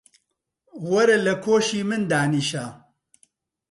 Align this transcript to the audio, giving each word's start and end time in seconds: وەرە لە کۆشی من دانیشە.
وەرە 0.89 1.17
لە 1.25 1.33
کۆشی 1.43 1.81
من 1.89 2.01
دانیشە. 2.11 2.65